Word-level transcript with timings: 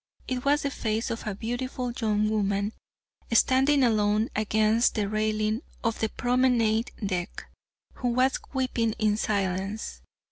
It 0.27 0.43
was 0.43 0.63
the 0.63 0.71
face 0.71 1.11
of 1.11 1.27
a 1.27 1.35
beautiful 1.35 1.91
young 1.91 2.27
woman, 2.27 2.73
standing 3.33 3.83
alone 3.83 4.29
against 4.35 4.95
the 4.95 5.07
railing 5.07 5.61
of 5.83 5.99
the 5.99 6.09
promenade 6.09 6.91
deck, 7.05 7.45
who 7.97 8.07
was 8.07 8.39
weeping 8.51 8.93
in 8.93 9.15
silence. 9.15 10.01